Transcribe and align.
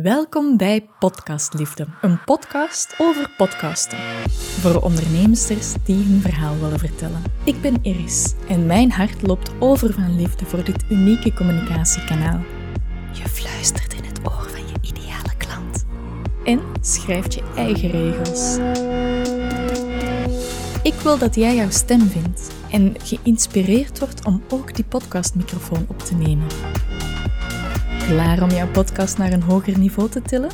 Welkom 0.00 0.56
bij 0.56 0.88
Podcastliefde, 0.98 1.86
een 2.00 2.24
podcast 2.24 2.94
over 2.98 3.30
podcasten. 3.36 3.98
Voor 4.30 4.82
ondernemsters 4.82 5.74
die 5.84 6.04
hun 6.04 6.20
verhaal 6.20 6.58
willen 6.60 6.78
vertellen. 6.78 7.22
Ik 7.44 7.60
ben 7.60 7.78
Iris 7.82 8.34
en 8.48 8.66
mijn 8.66 8.90
hart 8.90 9.22
loopt 9.22 9.50
over 9.58 9.92
van 9.92 10.16
liefde 10.16 10.44
voor 10.44 10.64
dit 10.64 10.84
unieke 10.90 11.34
communicatiekanaal. 11.34 12.40
Je 13.12 13.28
fluistert 13.28 13.94
in 13.94 14.04
het 14.04 14.20
oor 14.24 14.48
van 14.50 14.66
je 14.66 14.88
ideale 14.88 15.36
klant 15.36 15.84
en 16.44 16.60
schrijft 16.80 17.34
je 17.34 17.42
eigen 17.56 17.90
regels. 17.90 18.58
Ik 20.82 20.94
wil 20.94 21.18
dat 21.18 21.34
jij 21.34 21.54
jouw 21.54 21.70
stem 21.70 22.00
vindt 22.00 22.50
en 22.70 22.94
geïnspireerd 23.02 23.98
wordt 23.98 24.24
om 24.24 24.42
ook 24.48 24.74
die 24.74 24.84
podcastmicrofoon 24.84 25.84
op 25.88 25.98
te 25.98 26.14
nemen. 26.14 26.46
Klaar 28.12 28.42
om 28.42 28.50
jouw 28.50 28.68
podcast 28.68 29.18
naar 29.18 29.32
een 29.32 29.42
hoger 29.42 29.78
niveau 29.78 30.08
te 30.08 30.22
tillen? 30.22 30.50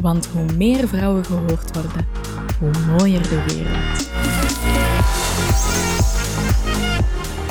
Want 0.00 0.26
hoe 0.26 0.52
meer 0.56 0.88
vrouwen 0.88 1.24
gehoord 1.24 1.74
worden, 1.74 2.06
hoe 2.58 2.70
mooier 2.86 3.22
de 3.22 3.44
wereld. 3.46 4.10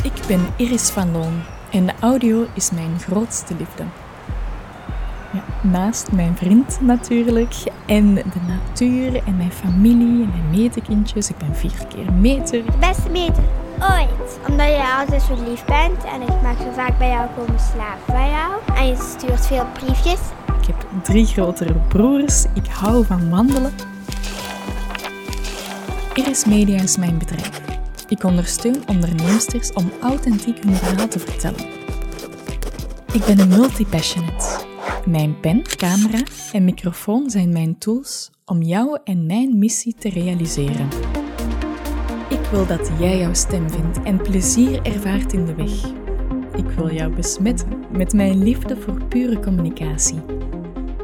Ik 0.04 0.28
ben 0.28 0.40
Iris 0.56 0.90
van 0.90 1.12
Loon 1.12 1.42
en 1.72 1.86
de 1.86 1.94
audio 2.00 2.46
is 2.54 2.72
mijn 2.72 3.00
grootste 3.00 3.56
liefde. 3.58 3.84
Ja, 5.34 5.44
naast 5.70 6.12
mijn 6.12 6.36
vriend 6.36 6.82
natuurlijk, 6.82 7.54
en 7.86 8.14
de 8.14 8.22
natuur 8.48 9.24
en 9.26 9.38
mijn 9.38 9.52
familie 9.52 10.24
en 10.24 10.30
mijn 10.30 10.62
metekindjes. 10.62 11.30
Ik 11.30 11.38
ben 11.38 11.56
vier 11.56 11.86
keer 11.90 12.14
meter. 12.14 12.66
De 12.66 12.78
beste 12.80 13.10
meter 13.10 13.44
ooit. 13.80 14.40
Omdat 14.50 14.68
je 14.68 14.96
altijd 15.00 15.22
zo 15.22 15.34
lief 15.50 15.66
bent 15.66 16.04
en 16.04 16.22
ik 16.22 16.42
mag 16.42 16.58
zo 16.58 16.72
vaak 16.74 16.98
bij 16.98 17.10
jou 17.10 17.30
komen 17.36 17.60
slapen 17.60 18.14
bij 18.14 18.30
jou. 18.30 18.76
En 18.76 18.88
je 18.88 19.16
stuurt 19.18 19.46
veel 19.46 19.66
briefjes. 19.74 20.20
Ik 20.62 20.68
heb 20.68 20.86
drie 21.04 21.26
grotere 21.26 21.74
broers. 21.88 22.46
Ik 22.54 22.66
hou 22.68 23.06
van 23.06 23.30
wandelen. 23.30 23.74
Iris 26.14 26.46
Media 26.46 26.82
is 26.82 26.98
mijn 26.98 27.18
bedrijf. 27.18 27.62
Ik 28.08 28.24
ondersteun 28.24 28.84
onderneemsters 28.88 29.74
om 29.74 29.92
authentiek 30.02 30.64
hun 30.64 30.76
verhaal 30.76 31.08
te 31.08 31.20
vertellen. 31.20 31.66
Ik 33.12 33.26
ben 33.26 33.40
een 33.40 33.48
multi-passionate. 33.48 34.66
Mijn 35.06 35.40
pen, 35.40 35.62
camera 35.62 36.24
en 36.52 36.64
microfoon 36.64 37.30
zijn 37.30 37.54
mijn 37.54 37.78
tools 37.78 38.32
om 38.46 38.62
jou 38.62 39.00
en 39.04 39.26
mijn 39.26 39.60
missie 39.60 39.96
te 40.00 40.10
realiseren. 40.10 41.25
Ik 42.46 42.52
wil 42.52 42.66
dat 42.66 42.90
jij 43.00 43.18
jouw 43.18 43.34
stem 43.34 43.70
vindt 43.70 44.04
en 44.04 44.18
plezier 44.18 44.82
ervaart 44.82 45.34
in 45.34 45.46
de 45.46 45.56
weg. 45.56 45.72
Ik 46.56 46.70
wil 46.76 46.94
jou 46.94 47.16
besmetten 47.16 47.84
met 47.92 48.14
mijn 48.14 48.44
liefde 48.44 48.78
voor 48.78 49.04
pure 49.06 49.40
communicatie. 49.40 50.22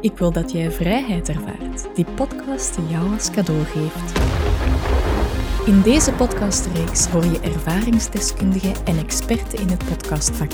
Ik 0.00 0.18
wil 0.18 0.32
dat 0.32 0.52
jij 0.52 0.70
vrijheid 0.70 1.28
ervaart 1.28 1.94
die 1.94 2.04
podcast 2.14 2.78
jou 2.88 3.12
als 3.12 3.30
cadeau 3.30 3.64
geeft. 3.64 4.18
In 5.66 5.80
deze 5.80 6.12
podcastreeks 6.12 7.06
hoor 7.06 7.24
je 7.24 7.40
ervaringsdeskundigen 7.40 8.74
en 8.84 8.98
experten 8.98 9.58
in 9.58 9.68
het 9.68 9.84
podcastvak. 9.84 10.52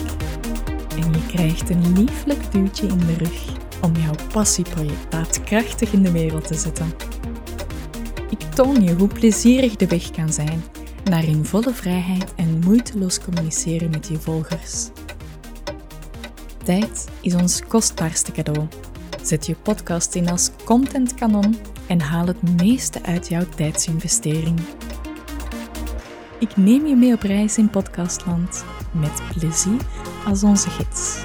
En 0.90 1.12
je 1.12 1.26
krijgt 1.26 1.70
een 1.70 1.92
lieflijk 1.92 2.52
duwtje 2.52 2.86
in 2.86 2.98
de 2.98 3.14
rug 3.18 3.44
om 3.82 3.92
jouw 3.96 4.26
passieproject 4.32 5.10
daadkrachtig 5.10 5.92
in 5.92 6.02
de 6.02 6.12
wereld 6.12 6.46
te 6.46 6.54
zetten. 6.54 6.92
Ik 8.30 8.40
toon 8.40 8.82
je 8.82 8.94
hoe 8.94 9.08
plezierig 9.08 9.76
de 9.76 9.86
weg 9.86 10.10
kan 10.10 10.32
zijn 10.32 10.62
naar 11.08 11.24
in 11.24 11.44
volle 11.44 11.74
vrijheid 11.74 12.34
en 12.34 12.58
moeiteloos 12.58 13.20
communiceren 13.20 13.90
met 13.90 14.06
je 14.08 14.16
volgers. 14.16 14.88
Tijd 16.64 17.08
is 17.20 17.34
ons 17.34 17.62
kostbaarste 17.68 18.32
cadeau. 18.32 18.66
Zet 19.22 19.46
je 19.46 19.54
podcast 19.62 20.14
in 20.14 20.28
als 20.28 20.50
contentkanon 20.64 21.56
en 21.86 22.00
haal 22.00 22.26
het 22.26 22.60
meeste 22.62 23.02
uit 23.02 23.28
jouw 23.28 23.44
tijdsinvestering. 23.56 24.60
Ik 26.38 26.56
neem 26.56 26.86
je 26.86 26.96
mee 26.96 27.12
op 27.12 27.22
reis 27.22 27.58
in 27.58 27.70
podcastland 27.70 28.64
met 28.92 29.22
plezier 29.34 29.80
als 30.24 30.42
onze 30.42 30.70
gids. 30.70 31.20